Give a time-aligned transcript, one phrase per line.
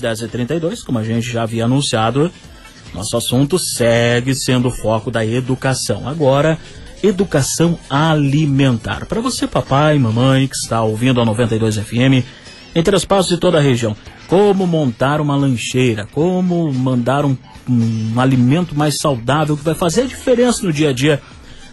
[0.00, 2.30] 10h32, como a gente já havia anunciado,
[2.94, 6.08] nosso assunto segue sendo o foco da educação.
[6.08, 6.58] Agora,
[7.02, 9.06] educação alimentar.
[9.06, 12.24] Para você, papai, mamãe, que está ouvindo a 92 FM,
[12.74, 17.36] entre os passos de toda a região, como montar uma lancheira, como mandar um,
[17.68, 21.20] um alimento mais saudável que vai fazer a diferença no dia a dia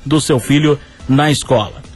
[0.05, 1.86] do seu filho na escola.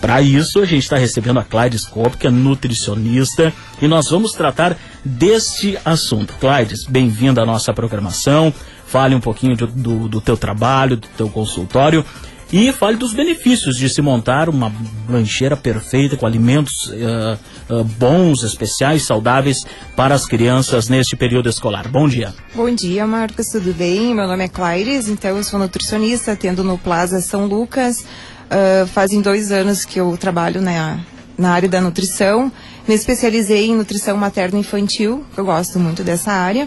[0.00, 4.32] Para isso a gente está recebendo a Clyde Scope, que é nutricionista, e nós vamos
[4.32, 6.34] tratar deste assunto.
[6.40, 8.52] Clyde, bem-vinda à nossa programação.
[8.86, 12.04] Fale um pouquinho do, do, do teu trabalho, do teu consultório
[12.52, 14.72] e fale dos benefícios de se montar uma
[15.08, 21.88] lancheira perfeita com alimentos uh, uh, bons, especiais, saudáveis para as crianças neste período escolar.
[21.88, 22.34] Bom dia.
[22.54, 24.14] Bom dia, Marcos, tudo bem?
[24.14, 28.04] Meu nome é Claires, então eu sou nutricionista, atendo no Plaza São Lucas.
[28.48, 31.00] Uh, fazem dois anos que eu trabalho na,
[31.36, 32.50] na área da nutrição.
[32.86, 36.66] Me especializei em nutrição materno-infantil, eu gosto muito dessa área.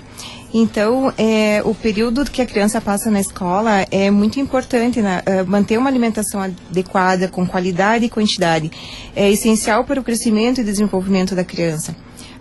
[0.54, 5.24] Então, é, o período que a criança passa na escola é muito importante, né?
[5.26, 8.70] Uh, manter uma alimentação adequada, com qualidade e quantidade.
[9.16, 11.96] É essencial para o crescimento e desenvolvimento da criança.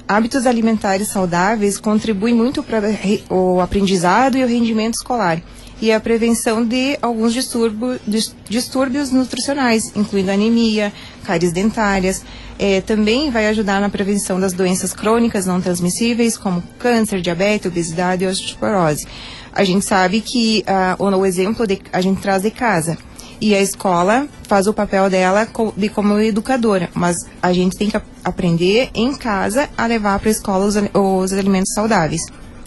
[0.07, 2.83] Hábitos alimentares saudáveis contribuem muito para
[3.31, 5.41] o aprendizado e o rendimento escolar
[5.81, 10.93] e a prevenção de alguns distúrbios nutricionais, incluindo anemia,
[11.25, 12.23] cáries dentárias.
[12.59, 18.25] É, também vai ajudar na prevenção das doenças crônicas não transmissíveis, como câncer, diabetes, obesidade
[18.25, 19.07] e osteoporose.
[19.53, 20.63] A gente sabe que
[20.99, 22.99] uh, o exemplo de, a gente traz de casa
[23.41, 28.01] e a escola faz o papel dela de como educadora, mas a gente tem que
[28.23, 32.21] aprender em casa a levar para a escola os, os alimentos saudáveis.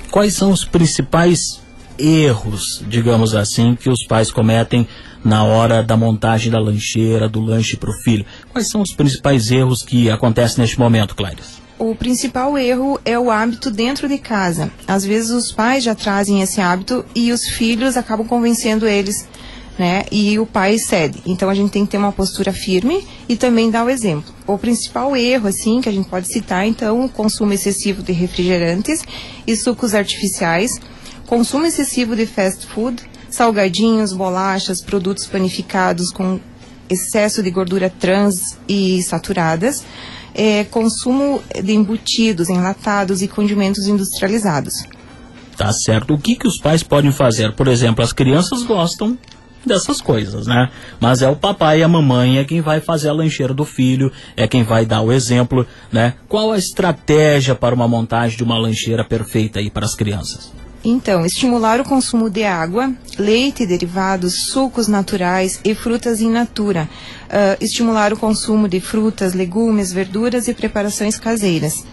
[0.10, 1.63] Quais são os principais
[1.98, 4.88] erros, digamos assim, que os pais cometem
[5.24, 8.26] na hora da montagem da lancheira, do lanche para o filho?
[8.52, 11.64] Quais são os principais erros que acontecem neste momento, Clarice?
[11.80, 14.72] O principal erro é o hábito dentro de casa.
[14.88, 19.28] Às vezes os pais já trazem esse hábito e os filhos acabam convencendo eles,
[19.78, 20.04] né?
[20.12, 21.22] E o pai cede.
[21.26, 24.34] Então a gente tem que ter uma postura firme e também dar o exemplo.
[24.46, 29.02] O principal erro, assim, que a gente pode citar, então, o consumo excessivo de refrigerantes
[29.46, 30.80] e sucos artificiais
[31.28, 36.40] consumo excessivo de fast food, salgadinhos, bolachas, produtos panificados com
[36.90, 39.84] excesso de gordura trans e saturadas,
[40.36, 44.86] é, consumo de embutidos, enlatados e condimentos industrializados.
[45.58, 46.14] Tá certo.
[46.14, 47.54] O que, que os pais podem fazer?
[47.54, 49.18] Por exemplo, as crianças gostam
[49.66, 50.70] dessas coisas, né?
[51.00, 54.12] Mas é o papai e a mamãe é quem vai fazer a lancheira do filho,
[54.36, 56.16] é quem vai dar o exemplo, né?
[56.28, 60.52] Qual a estratégia para uma montagem de uma lancheira perfeita aí para as crianças?
[60.84, 66.90] Então, estimular o consumo de água, leite, derivados, sucos naturais e frutas in natura.
[67.26, 71.86] Uh, estimular o consumo de frutas, legumes, verduras e preparações caseiras.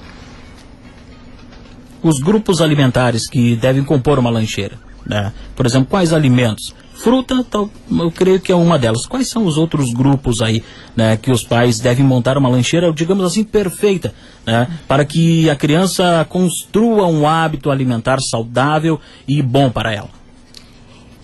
[2.03, 4.90] Os grupos alimentares que devem compor uma lancheira.
[5.07, 5.33] Né?
[5.57, 6.75] Por exemplo, quais alimentos?
[6.95, 9.07] Fruta, tal, eu creio que é uma delas.
[9.07, 10.63] Quais são os outros grupos aí,
[10.95, 14.13] né, que os pais devem montar uma lancheira, digamos assim, perfeita,
[14.47, 20.11] né, para que a criança construa um hábito alimentar saudável e bom para ela?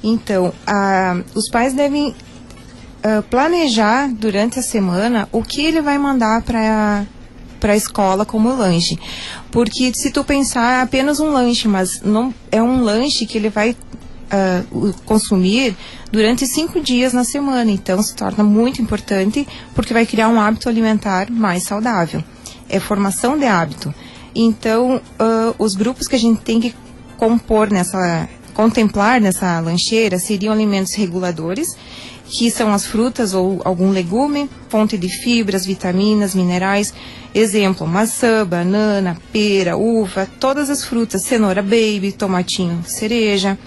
[0.03, 6.43] Então, a, os pais devem uh, planejar durante a semana o que ele vai mandar
[6.43, 7.05] para
[7.59, 8.99] para a escola como lanche.
[9.51, 13.49] Porque se tu pensar é apenas um lanche, mas não é um lanche que ele
[13.49, 15.77] vai uh, consumir
[16.11, 17.71] durante cinco dias na semana.
[17.71, 22.23] Então, se torna muito importante porque vai criar um hábito alimentar mais saudável.
[22.69, 23.95] É formação de hábito.
[24.35, 26.75] Então, uh, os grupos que a gente tem que
[27.17, 31.77] compor nessa, contemplar nessa lancheira seriam alimentos reguladores,
[32.25, 36.93] que são as frutas ou algum legume, fonte de fibras, vitaminas, minerais.
[37.35, 43.59] Exemplo, maçã, banana, pera, uva, todas as frutas, cenoura baby, tomatinho, cereja.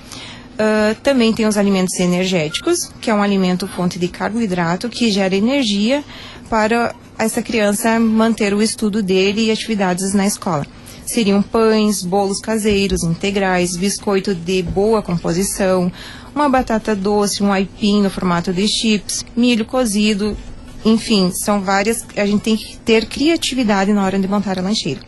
[0.56, 5.36] Uh, também tem os alimentos energéticos, que é um alimento fonte de carboidrato que gera
[5.36, 6.04] energia
[6.50, 10.66] para essa criança manter o estudo dele e atividades na escola.
[11.10, 15.92] Seriam pães, bolos caseiros, integrais, biscoito de boa composição,
[16.36, 20.38] uma batata doce, um aipim no formato de chips, milho cozido,
[20.86, 22.06] enfim, são várias.
[22.16, 25.02] A gente tem que ter criatividade na hora de montar a lancheira.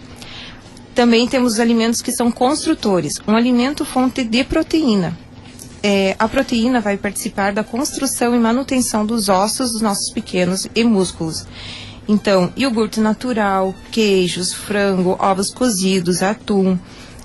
[0.95, 3.21] Também temos os alimentos que são construtores.
[3.27, 5.15] Um alimento fonte de proteína,
[5.83, 10.83] é, a proteína vai participar da construção e manutenção dos ossos dos nossos pequenos e
[10.83, 11.45] músculos.
[12.11, 16.77] Então, iogurte natural, queijos, frango, ovos cozidos, atum,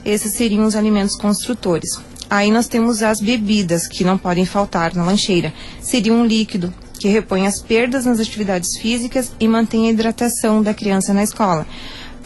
[0.04, 1.98] esses seriam os alimentos construtores.
[2.30, 5.52] Aí nós temos as bebidas, que não podem faltar na lancheira.
[5.80, 10.72] Seria um líquido que repõe as perdas nas atividades físicas e mantém a hidratação da
[10.72, 11.66] criança na escola.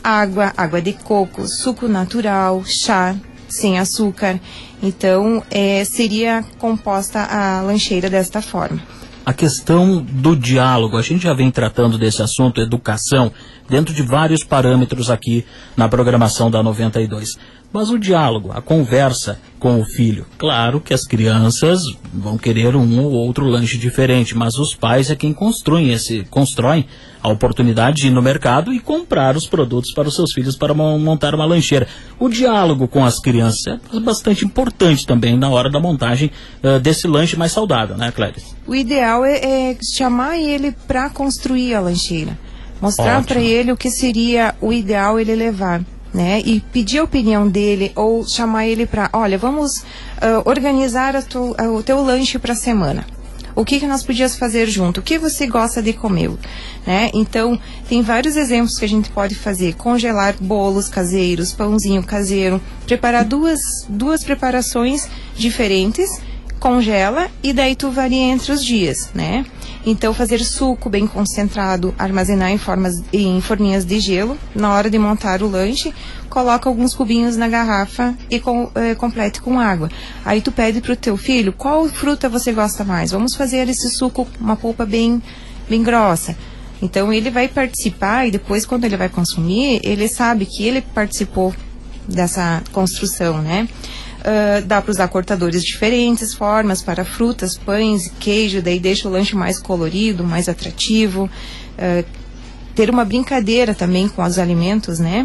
[0.04, 3.16] água, água de coco, suco natural, chá
[3.48, 4.38] sem açúcar.
[4.82, 8.99] Então, é, seria composta a lancheira desta forma.
[9.30, 13.30] A questão do diálogo, a gente já vem tratando desse assunto, educação,
[13.68, 15.46] dentro de vários parâmetros aqui
[15.76, 17.38] na programação da 92.
[17.72, 20.26] Mas o diálogo, a conversa com o filho.
[20.38, 21.82] Claro que as crianças
[22.12, 26.86] vão querer um ou outro lanche diferente, mas os pais é quem constroem esse, constroem
[27.22, 30.74] a oportunidade de ir no mercado e comprar os produtos para os seus filhos para
[30.74, 31.86] montar uma lancheira.
[32.18, 36.30] O diálogo com as crianças é bastante importante também na hora da montagem
[36.64, 38.56] uh, desse lanche mais saudável, né, Clarice?
[38.66, 42.36] O ideal é, é chamar ele para construir a lancheira.
[42.80, 46.40] Mostrar para ele o que seria o ideal ele levar né?
[46.44, 51.74] E pedir a opinião dele ou chamar ele para, olha, vamos uh, organizar tu, uh,
[51.74, 53.06] o teu lanche para a semana.
[53.54, 55.00] O que, que nós podíamos fazer junto?
[55.00, 56.30] O que você gosta de comer?
[56.86, 57.10] Né?
[57.12, 59.74] Então, tem vários exemplos que a gente pode fazer.
[59.74, 66.08] Congelar bolos caseiros, pãozinho caseiro, preparar duas, duas preparações diferentes,
[66.58, 69.44] congela e daí tu varia entre os dias, né?
[69.84, 74.36] Então, fazer suco bem concentrado, armazenar em, formas, em forminhas de gelo.
[74.54, 75.94] Na hora de montar o lanche,
[76.28, 79.90] coloca alguns cubinhos na garrafa e com, é, complete com água.
[80.24, 83.10] Aí tu pede pro teu filho qual fruta você gosta mais.
[83.10, 85.22] Vamos fazer esse suco, uma polpa bem,
[85.68, 86.36] bem grossa.
[86.82, 91.54] Então ele vai participar e depois quando ele vai consumir, ele sabe que ele participou
[92.08, 93.68] dessa construção, né?
[94.20, 99.34] Uh, dá para usar cortadores diferentes, formas para frutas, pães, queijo, daí deixa o lanche
[99.34, 101.30] mais colorido, mais atrativo.
[101.78, 102.04] Uh,
[102.74, 105.24] ter uma brincadeira também com os alimentos, né?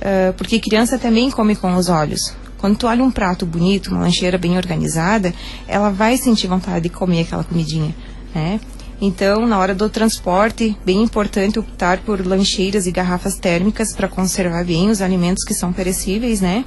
[0.00, 2.32] Uh, porque criança também come com os olhos.
[2.58, 5.32] Quando tu olha um prato bonito, uma lancheira bem organizada,
[5.66, 7.94] ela vai sentir vontade de comer aquela comidinha,
[8.34, 8.60] né?
[9.00, 14.64] Então, na hora do transporte, bem importante optar por lancheiras e garrafas térmicas para conservar
[14.64, 16.64] bem os alimentos que são perecíveis, né?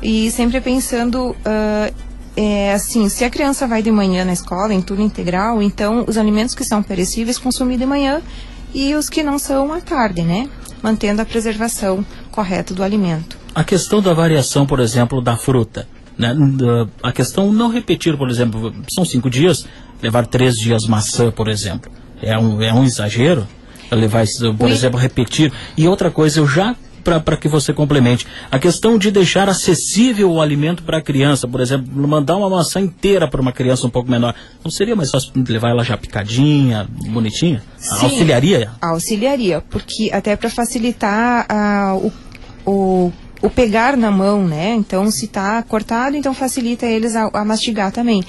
[0.00, 1.94] E sempre pensando uh,
[2.36, 6.16] é, assim, se a criança vai de manhã na escola, em turno integral, então os
[6.16, 8.22] alimentos que são perecíveis consumir de manhã
[8.72, 10.48] e os que não são à tarde, né?
[10.82, 13.36] Mantendo a preservação correta do alimento.
[13.54, 15.86] A questão da variação, por exemplo, da fruta.
[16.18, 16.34] Né?
[17.02, 19.66] A questão não repetir, por exemplo, são cinco dias,
[20.02, 21.90] levar três dias maçã, por exemplo.
[22.20, 23.46] É um, é um exagero
[23.90, 24.24] levar,
[24.58, 24.72] por Ui.
[24.72, 25.52] exemplo, repetir.
[25.76, 28.26] E outra coisa, eu já para que você complemente.
[28.50, 32.80] A questão de deixar acessível o alimento para a criança, por exemplo, mandar uma maçã
[32.80, 34.34] inteira para uma criança um pouco menor,
[34.64, 37.62] não seria mais fácil levar ela já picadinha, bonitinha?
[37.76, 38.70] Sim, auxiliaria?
[38.80, 42.12] Auxiliaria, porque até para facilitar uh,
[42.64, 44.72] o, o o pegar na mão, né?
[44.74, 48.22] Então, se está cortado, então facilita eles a, a, mastigar também.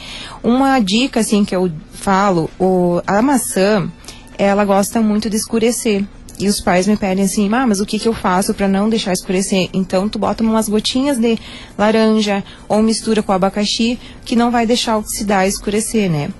[0.43, 3.89] Uma dica, assim, que eu falo, o, a maçã,
[4.37, 6.03] ela gosta muito de escurecer.
[6.39, 8.89] E os pais me pedem assim, ah, mas o que, que eu faço para não
[8.89, 9.69] deixar escurecer?
[9.71, 11.37] Então, tu bota umas gotinhas de
[11.77, 16.31] laranja ou mistura com abacaxi, que não vai deixar oxidar e escurecer, né?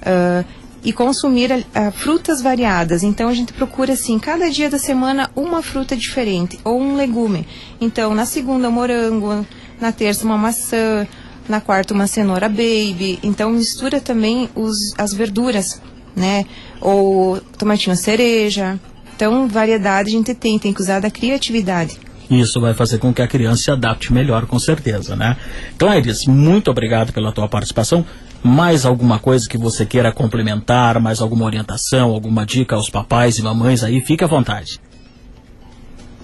[0.00, 0.44] Uh,
[0.84, 3.02] e consumir uh, frutas variadas.
[3.02, 7.46] Então a gente procura assim, cada dia da semana uma fruta diferente ou um legume.
[7.80, 9.46] Então na segunda morango,
[9.80, 11.06] na terça uma maçã,
[11.48, 13.18] na quarta uma cenoura baby.
[13.22, 15.80] Então mistura também os, as verduras,
[16.16, 16.46] né?
[16.80, 18.78] Ou tomatinho cereja.
[19.14, 21.98] Então variedade a gente tem, tem que usar da criatividade.
[22.30, 25.36] Isso vai fazer com que a criança se adapte melhor, com certeza, né?
[25.76, 28.06] Clarice, muito obrigado pela tua participação.
[28.42, 33.42] Mais alguma coisa que você queira complementar, mais alguma orientação, alguma dica aos papais e
[33.42, 34.80] mamães aí, fique à vontade.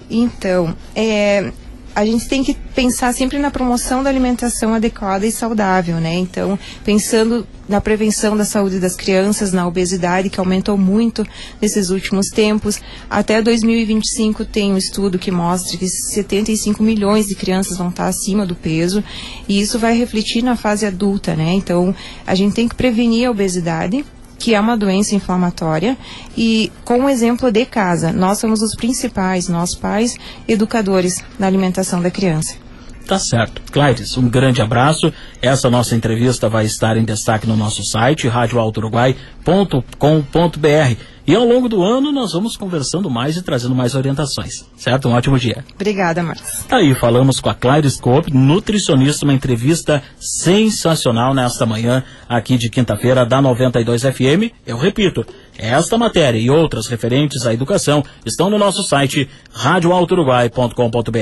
[0.09, 1.51] Então, é,
[1.97, 6.13] a gente tem que pensar sempre na promoção da alimentação adequada e saudável, né?
[6.13, 11.25] Então, pensando na prevenção da saúde das crianças, na obesidade, que aumentou muito
[11.59, 12.79] nesses últimos tempos.
[13.09, 18.45] Até 2025 tem um estudo que mostra que 75 milhões de crianças vão estar acima
[18.45, 19.03] do peso,
[19.49, 21.51] e isso vai refletir na fase adulta, né?
[21.53, 21.95] Então,
[22.27, 24.05] a gente tem que prevenir a obesidade
[24.37, 25.97] que é uma doença inflamatória,
[26.35, 30.15] e com o exemplo de casa, nós somos os principais, nós pais,
[30.47, 32.67] educadores da alimentação da criança.
[33.07, 33.61] Tá certo.
[33.71, 35.13] Claires, um grande abraço.
[35.41, 41.16] Essa nossa entrevista vai estar em destaque no nosso site, radioaltouruguai.com.br.
[41.27, 44.65] E ao longo do ano nós vamos conversando mais e trazendo mais orientações.
[44.77, 45.09] Certo?
[45.09, 45.65] Um ótimo dia.
[45.75, 46.65] Obrigada, Marcos.
[46.71, 53.25] Aí falamos com a Claire Scope, nutricionista, uma entrevista sensacional nesta manhã aqui de quinta-feira
[53.25, 54.53] da 92 FM.
[54.65, 55.25] Eu repito,
[55.57, 61.17] esta matéria e outras referentes à educação estão no nosso site radioaltouruguai.com.br.